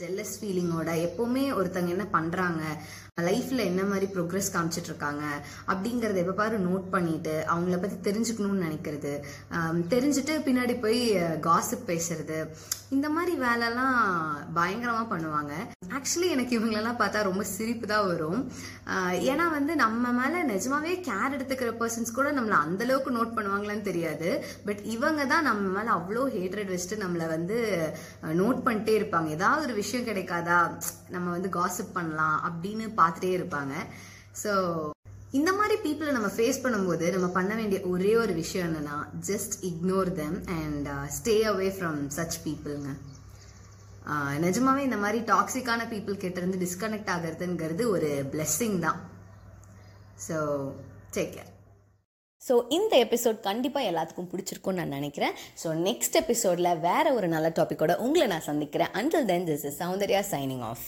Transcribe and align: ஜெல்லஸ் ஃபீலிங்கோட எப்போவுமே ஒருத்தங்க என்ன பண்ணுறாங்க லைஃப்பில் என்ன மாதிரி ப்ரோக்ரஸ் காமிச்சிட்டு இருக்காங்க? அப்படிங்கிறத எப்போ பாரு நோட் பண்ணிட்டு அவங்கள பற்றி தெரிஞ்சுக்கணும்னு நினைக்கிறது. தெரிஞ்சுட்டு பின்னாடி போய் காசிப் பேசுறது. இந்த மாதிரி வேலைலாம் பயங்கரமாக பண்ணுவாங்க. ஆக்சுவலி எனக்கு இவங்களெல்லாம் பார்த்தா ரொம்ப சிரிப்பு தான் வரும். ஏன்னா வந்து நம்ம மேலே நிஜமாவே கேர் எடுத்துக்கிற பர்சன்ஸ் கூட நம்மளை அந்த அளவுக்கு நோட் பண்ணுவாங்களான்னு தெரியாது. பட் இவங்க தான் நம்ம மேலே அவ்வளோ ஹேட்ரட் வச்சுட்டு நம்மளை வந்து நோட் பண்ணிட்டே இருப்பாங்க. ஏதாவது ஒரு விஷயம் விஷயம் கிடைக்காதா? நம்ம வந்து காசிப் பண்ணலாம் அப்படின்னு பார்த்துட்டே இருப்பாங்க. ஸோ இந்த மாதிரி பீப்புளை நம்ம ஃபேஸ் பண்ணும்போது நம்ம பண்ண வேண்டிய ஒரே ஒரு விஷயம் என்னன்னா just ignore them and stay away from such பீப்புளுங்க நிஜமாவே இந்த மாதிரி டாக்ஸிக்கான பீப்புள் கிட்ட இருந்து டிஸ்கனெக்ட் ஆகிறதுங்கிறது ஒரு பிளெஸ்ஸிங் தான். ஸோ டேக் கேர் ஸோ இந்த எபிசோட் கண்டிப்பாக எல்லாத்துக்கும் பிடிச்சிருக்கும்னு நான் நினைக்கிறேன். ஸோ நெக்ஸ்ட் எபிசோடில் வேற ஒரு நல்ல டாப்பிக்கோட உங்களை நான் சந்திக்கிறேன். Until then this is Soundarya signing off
ஜெல்லஸ் 0.00 0.36
ஃபீலிங்கோட 0.38 0.90
எப்போவுமே 1.06 1.44
ஒருத்தங்க 1.58 1.90
என்ன 1.94 2.06
பண்ணுறாங்க 2.14 2.62
லைஃப்பில் 3.26 3.62
என்ன 3.68 3.82
மாதிரி 3.90 4.06
ப்ரோக்ரஸ் 4.14 4.50
காமிச்சிட்டு 4.54 4.90
இருக்காங்க? 4.90 5.24
அப்படிங்கிறத 5.72 6.18
எப்போ 6.22 6.34
பாரு 6.40 6.56
நோட் 6.66 6.86
பண்ணிட்டு 6.94 7.34
அவங்கள 7.52 7.76
பற்றி 7.82 7.96
தெரிஞ்சுக்கணும்னு 8.08 8.66
நினைக்கிறது. 8.66 9.12
தெரிஞ்சுட்டு 9.92 10.34
பின்னாடி 10.48 10.74
போய் 10.82 11.00
காசிப் 11.46 11.86
பேசுறது. 11.90 12.38
இந்த 12.96 13.06
மாதிரி 13.14 13.32
வேலைலாம் 13.44 13.96
பயங்கரமாக 14.58 15.06
பண்ணுவாங்க. 15.12 15.52
ஆக்சுவலி 15.98 16.28
எனக்கு 16.34 16.52
இவங்களெல்லாம் 16.58 17.00
பார்த்தா 17.00 17.22
ரொம்ப 17.28 17.44
சிரிப்பு 17.54 17.86
தான் 17.92 18.06
வரும். 18.10 18.42
ஏன்னா 19.30 19.46
வந்து 19.56 19.72
நம்ம 19.84 20.12
மேலே 20.20 20.42
நிஜமாவே 20.52 20.92
கேர் 21.08 21.34
எடுத்துக்கிற 21.38 21.70
பர்சன்ஸ் 21.80 22.16
கூட 22.18 22.28
நம்மளை 22.40 22.58
அந்த 22.66 22.84
அளவுக்கு 22.88 23.16
நோட் 23.18 23.34
பண்ணுவாங்களான்னு 23.38 23.88
தெரியாது. 23.90 24.28
பட் 24.68 24.84
இவங்க 24.96 25.24
தான் 25.32 25.48
நம்ம 25.50 25.72
மேலே 25.78 25.92
அவ்வளோ 25.96 26.26
ஹேட்ரட் 26.36 26.74
வச்சுட்டு 26.74 27.02
நம்மளை 27.06 27.28
வந்து 27.34 27.58
நோட் 28.42 28.62
பண்ணிட்டே 28.68 28.94
இருப்பாங்க. 29.00 29.30
ஏதாவது 29.38 29.66
ஒரு 29.68 29.72
விஷயம் 29.72 29.84
விஷயம் 29.86 30.10
கிடைக்காதா? 30.10 30.60
நம்ம 31.16 31.26
வந்து 31.36 31.50
காசிப் 31.60 31.96
பண்ணலாம் 32.00 32.38
அப்படின்னு 32.50 32.86
பார்த்துட்டே 33.00 33.32
இருப்பாங்க. 33.38 33.74
ஸோ 34.44 34.52
இந்த 35.38 35.50
மாதிரி 35.56 35.74
பீப்புளை 35.84 36.10
நம்ம 36.16 36.28
ஃபேஸ் 36.34 36.60
பண்ணும்போது 36.64 37.06
நம்ம 37.14 37.26
பண்ண 37.36 37.52
வேண்டிய 37.58 37.78
ஒரே 37.92 38.12
ஒரு 38.20 38.32
விஷயம் 38.42 38.66
என்னன்னா 38.68 38.96
just 39.28 39.54
ignore 39.68 40.10
them 40.20 40.36
and 40.58 40.88
stay 41.16 41.34
away 41.50 41.68
from 41.78 41.98
such 42.16 42.38
பீப்புளுங்க 42.44 42.92
நிஜமாவே 44.44 44.82
இந்த 44.88 44.98
மாதிரி 45.04 45.20
டாக்ஸிக்கான 45.32 45.88
பீப்புள் 45.92 46.22
கிட்ட 46.24 46.40
இருந்து 46.40 46.62
டிஸ்கனெக்ட் 46.64 47.12
ஆகிறதுங்கிறது 47.14 47.84
ஒரு 47.94 48.10
பிளெஸ்ஸிங் 48.32 48.78
தான். 48.86 49.00
ஸோ 50.26 50.36
டேக் 51.16 51.34
கேர் 51.36 51.50
ஸோ 52.48 52.54
இந்த 52.76 52.94
எபிசோட் 53.04 53.38
கண்டிப்பாக 53.46 53.90
எல்லாத்துக்கும் 53.90 54.30
பிடிச்சிருக்கும்னு 54.32 54.80
நான் 54.80 54.96
நினைக்கிறேன். 54.98 55.34
ஸோ 55.62 55.68
நெக்ஸ்ட் 55.88 56.18
எபிசோடில் 56.22 56.70
வேற 56.88 57.06
ஒரு 57.18 57.28
நல்ல 57.34 57.48
டாப்பிக்கோட 57.58 57.94
உங்களை 58.06 58.28
நான் 58.34 58.48
சந்திக்கிறேன். 58.50 58.92
Until 59.00 59.28
then 59.32 59.48
this 59.50 59.66
is 59.70 59.80
Soundarya 59.82 60.22
signing 60.34 60.64
off 60.70 60.86